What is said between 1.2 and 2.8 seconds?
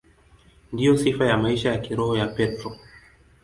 ya maisha ya kiroho ya Petro.